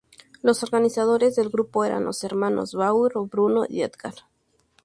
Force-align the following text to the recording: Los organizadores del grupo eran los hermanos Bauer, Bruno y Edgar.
Los 0.41 0.63
organizadores 0.63 1.35
del 1.35 1.49
grupo 1.49 1.85
eran 1.85 2.05
los 2.05 2.23
hermanos 2.23 2.73
Bauer, 2.73 3.13
Bruno 3.29 3.65
y 3.69 3.83
Edgar. 3.83 4.15